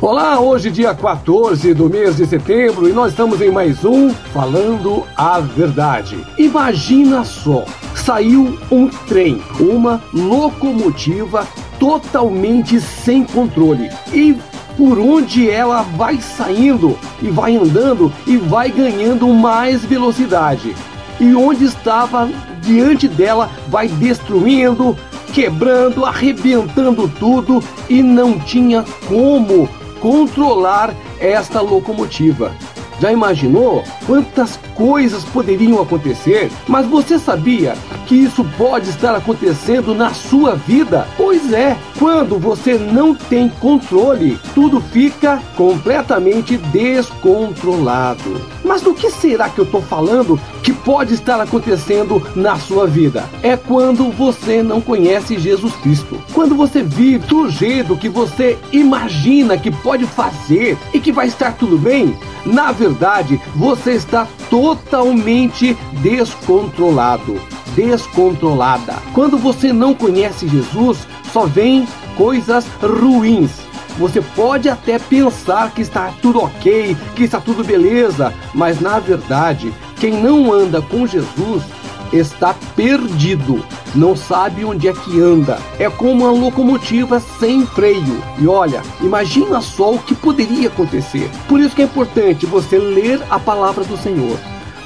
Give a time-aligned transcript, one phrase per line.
[0.00, 5.04] Olá, hoje dia 14 do mês de setembro e nós estamos em mais um Falando
[5.16, 6.18] a Verdade.
[6.36, 11.46] Imagina só, saiu um trem, uma locomotiva
[11.78, 14.36] totalmente sem controle e
[14.76, 20.74] por onde ela vai saindo e vai andando e vai ganhando mais velocidade.
[21.20, 22.28] E onde estava
[22.60, 24.98] diante dela vai destruindo,
[25.32, 29.68] quebrando, arrebentando tudo e não tinha como
[30.04, 32.52] controlar esta locomotiva.
[33.00, 36.52] Já imaginou quantas coisas poderiam acontecer?
[36.68, 37.72] Mas você sabia
[38.06, 41.08] que isso pode estar acontecendo na sua vida?
[41.16, 48.53] Pois é, quando você não tem controle, tudo fica completamente descontrolado.
[48.64, 53.28] Mas do que será que eu estou falando que pode estar acontecendo na sua vida?
[53.42, 56.18] É quando você não conhece Jesus Cristo.
[56.32, 61.52] Quando você vive do jeito que você imagina que pode fazer e que vai estar
[61.52, 67.38] tudo bem, na verdade você está totalmente descontrolado
[67.74, 68.94] descontrolada.
[69.12, 73.63] Quando você não conhece Jesus, só vem coisas ruins.
[73.98, 79.72] Você pode até pensar que está tudo ok, que está tudo beleza, mas na verdade,
[79.96, 81.62] quem não anda com Jesus
[82.12, 83.64] está perdido,
[83.94, 85.58] não sabe onde é que anda.
[85.78, 88.22] É como uma locomotiva sem freio.
[88.38, 91.30] E olha, imagina só o que poderia acontecer.
[91.48, 94.38] Por isso que é importante você ler a palavra do Senhor.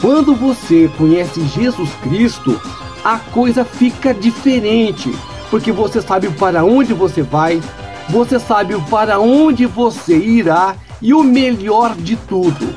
[0.00, 2.60] Quando você conhece Jesus Cristo,
[3.04, 5.12] a coisa fica diferente,
[5.50, 7.60] porque você sabe para onde você vai,
[8.08, 12.74] você sabe para onde você irá e o melhor de tudo,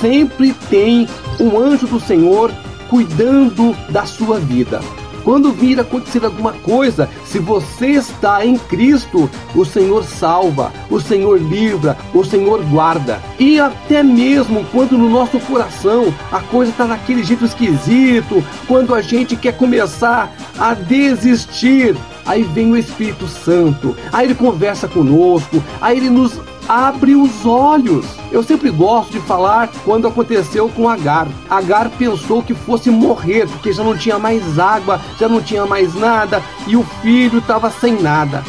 [0.00, 1.08] sempre tem
[1.40, 2.52] um anjo do Senhor
[2.88, 4.80] cuidando da sua vida.
[5.24, 11.38] Quando vir acontecer alguma coisa, se você está em Cristo, o Senhor salva, o Senhor
[11.38, 13.20] livra, o Senhor guarda.
[13.38, 19.02] E até mesmo quando no nosso coração a coisa está naquele jeito esquisito, quando a
[19.02, 21.94] gente quer começar a desistir,
[22.28, 28.04] aí vem o Espírito Santo, aí ele conversa conosco, aí ele nos abre os olhos.
[28.30, 31.26] Eu sempre gosto de falar quando aconteceu com Agar.
[31.48, 35.94] Agar pensou que fosse morrer, porque já não tinha mais água, já não tinha mais
[35.94, 38.44] nada e o filho estava sem nada.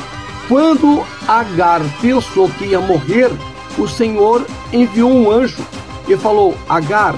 [0.50, 3.32] Quando Agar pensou que ia morrer,
[3.78, 5.64] o Senhor enviou um anjo
[6.08, 7.16] e falou: Agar,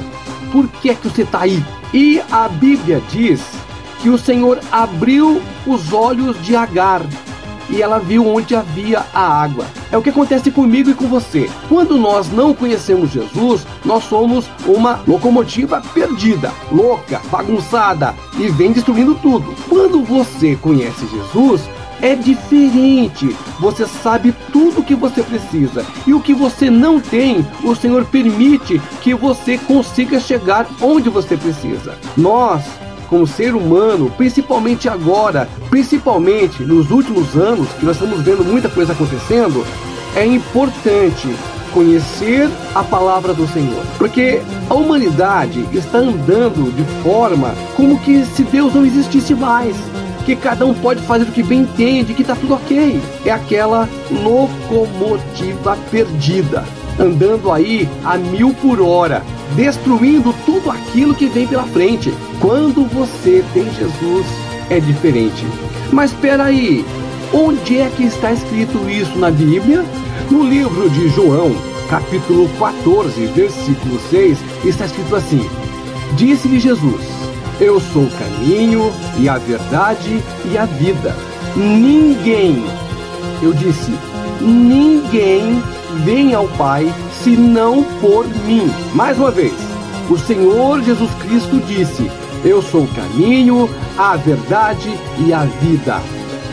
[0.52, 1.66] por que é que você está aí?
[1.94, 3.42] E a Bíblia diz
[4.01, 7.01] que o Senhor abriu os olhos de Agar
[7.69, 9.66] e ela viu onde havia a água.
[9.91, 11.50] É o que acontece comigo e com você.
[11.69, 19.16] Quando nós não conhecemos Jesus, nós somos uma locomotiva perdida, louca, bagunçada e vem destruindo
[19.16, 19.56] tudo.
[19.69, 21.62] Quando você conhece Jesus,
[22.01, 23.35] é diferente.
[23.59, 25.85] Você sabe tudo o que você precisa.
[26.06, 31.38] E o que você não tem, o Senhor permite que você consiga chegar onde você
[31.38, 31.97] precisa.
[32.18, 32.63] Nós
[33.12, 38.94] como ser humano, principalmente agora, principalmente nos últimos anos, que nós estamos vendo muita coisa
[38.94, 39.66] acontecendo,
[40.16, 41.28] é importante
[41.74, 43.84] conhecer a palavra do Senhor.
[43.98, 49.76] Porque a humanidade está andando de forma como que se Deus não existisse mais.
[50.26, 53.02] Que cada um pode fazer o que bem entende, que está tudo ok.
[53.26, 56.64] É aquela locomotiva perdida,
[57.01, 59.23] andando aí a mil por hora,
[59.56, 62.13] destruindo tudo aquilo que vem pela frente.
[62.39, 64.25] Quando você tem Jesus,
[64.69, 65.45] é diferente.
[65.91, 66.85] Mas espera aí,
[67.34, 69.84] onde é que está escrito isso na Bíblia?
[70.29, 71.51] No livro de João,
[71.89, 75.50] capítulo 14, versículo 6, está escrito assim:
[76.16, 77.01] Disse-lhe Jesus:
[77.59, 81.16] Eu sou o caminho e a verdade e a vida.
[81.56, 82.63] Ninguém,
[83.41, 83.91] eu disse,
[84.41, 85.62] ninguém
[86.03, 86.91] vem ao Pai
[87.24, 88.69] senão por mim.
[88.94, 89.53] Mais uma vez,
[90.09, 92.09] o Senhor Jesus Cristo disse:
[92.44, 96.01] Eu sou o caminho, a verdade e a vida.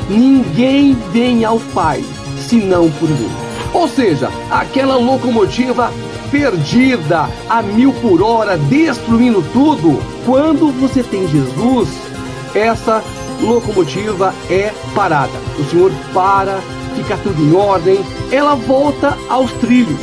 [0.09, 2.05] Ninguém vem ao Pai
[2.49, 3.31] senão por mim.
[3.73, 5.93] Ou seja, aquela locomotiva
[6.31, 10.01] perdida a mil por hora, destruindo tudo.
[10.25, 11.89] Quando você tem Jesus,
[12.55, 13.03] essa
[13.41, 15.33] locomotiva é parada.
[15.59, 16.61] O Senhor para,
[16.99, 18.01] fica tudo em ordem,
[18.33, 20.01] ela volta aos trilhos.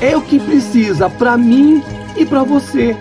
[0.00, 1.82] É o que precisa para mim
[2.16, 2.96] e para você.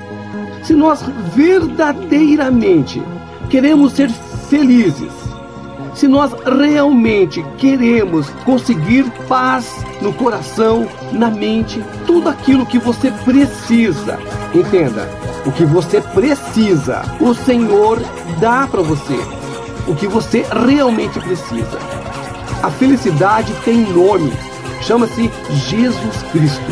[0.63, 1.04] Se nós
[1.36, 3.01] verdadeiramente
[3.50, 4.10] queremos ser
[4.50, 5.12] felizes,
[5.94, 14.18] se nós realmente queremos conseguir paz no coração, na mente, tudo aquilo que você precisa,
[14.56, 15.07] entenda,
[15.45, 18.01] o que você precisa, o Senhor
[18.39, 19.19] dá para você.
[19.86, 21.93] O que você realmente precisa.
[22.63, 24.31] A felicidade tem nome,
[24.81, 25.30] chama-se
[25.68, 26.71] Jesus Cristo.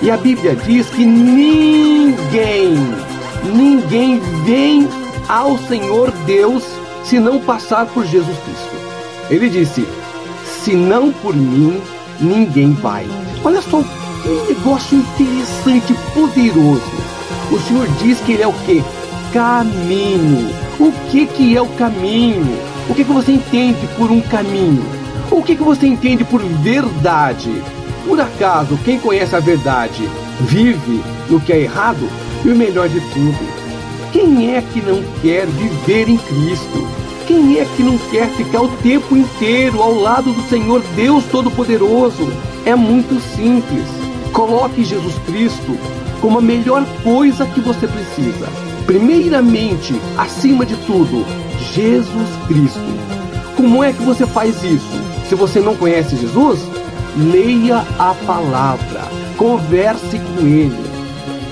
[0.00, 2.74] E a Bíblia diz que ninguém,
[3.44, 4.88] ninguém vem
[5.28, 6.64] ao Senhor Deus
[7.04, 8.70] se não passar por Jesus Cristo.
[9.28, 9.86] Ele disse:
[10.62, 11.78] Se não por mim,
[12.18, 13.06] ninguém vai.
[13.44, 16.90] Olha só que negócio interessante, poderoso.
[17.52, 18.82] O Senhor diz que Ele é o que?
[19.34, 20.48] Caminho.
[20.80, 22.58] O que, que é o caminho?
[22.88, 24.97] O que, que você entende por um caminho?
[25.30, 27.62] O que, que você entende por verdade?
[28.06, 30.08] Por acaso, quem conhece a verdade
[30.40, 32.08] vive no que é errado?
[32.44, 33.38] E o melhor de tudo,
[34.12, 36.88] quem é que não quer viver em Cristo?
[37.26, 42.26] Quem é que não quer ficar o tempo inteiro ao lado do Senhor Deus Todo-Poderoso?
[42.64, 43.84] É muito simples.
[44.32, 45.76] Coloque Jesus Cristo
[46.22, 48.48] como a melhor coisa que você precisa.
[48.86, 51.26] Primeiramente, acima de tudo,
[51.74, 53.27] Jesus Cristo.
[53.58, 54.86] Como é que você faz isso?
[55.28, 56.60] Se você não conhece Jesus,
[57.16, 59.02] leia a palavra,
[59.36, 60.78] converse com ele.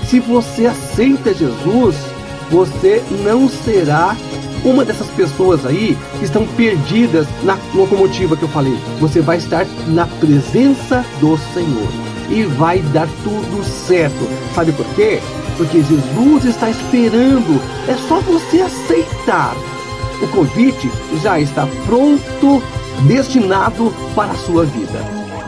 [0.05, 1.97] Se você aceita Jesus,
[2.49, 4.15] você não será
[4.63, 8.79] uma dessas pessoas aí que estão perdidas na locomotiva que eu falei.
[9.01, 11.89] Você vai estar na presença do Senhor
[12.29, 14.29] e vai dar tudo certo.
[14.55, 15.19] Sabe por quê?
[15.57, 17.61] Porque Jesus está esperando.
[17.85, 19.53] É só você aceitar.
[20.21, 20.91] O convite
[21.21, 22.63] já está pronto,
[23.07, 24.99] destinado para a sua vida.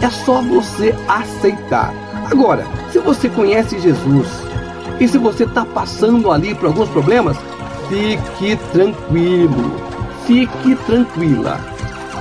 [0.02, 1.94] É só você aceitar.
[2.32, 4.28] Agora, se você conhece Jesus,
[5.00, 7.38] e se você está passando ali por alguns problemas,
[7.88, 9.74] fique tranquilo,
[10.28, 11.60] fique tranquila.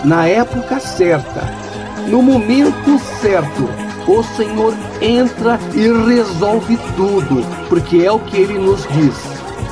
[0.05, 1.43] Na época certa,
[2.07, 3.69] no momento certo,
[4.07, 9.15] o Senhor entra e resolve tudo, porque é o que ele nos diz.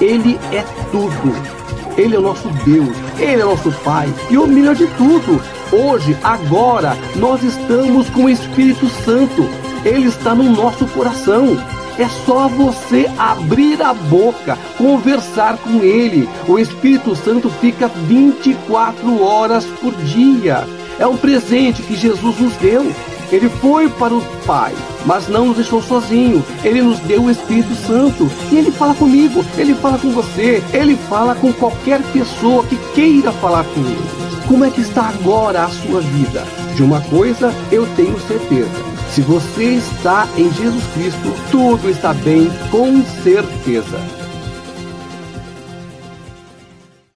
[0.01, 1.56] Ele é tudo.
[1.97, 4.13] Ele é o nosso Deus, ele é o nosso Pai.
[4.31, 5.41] E o melhor de tudo,
[5.73, 9.49] hoje, agora, nós estamos com o Espírito Santo.
[9.85, 11.57] Ele está no nosso coração.
[11.99, 16.29] É só você abrir a boca, conversar com Ele.
[16.47, 20.65] O Espírito Santo fica 24 horas por dia.
[20.99, 22.93] É um presente que Jesus nos deu.
[23.31, 24.75] Ele foi para o Pai,
[25.05, 26.45] mas não nos deixou sozinho.
[26.63, 28.31] Ele nos deu o Espírito Santo.
[28.51, 33.33] E ele fala comigo, ele fala com você, ele fala com qualquer pessoa que queira
[33.33, 34.27] falar com ele.
[34.47, 36.45] Como é que está agora a sua vida?
[36.75, 42.51] De uma coisa eu tenho certeza se você está em Jesus Cristo, tudo está bem,
[42.71, 43.99] com certeza.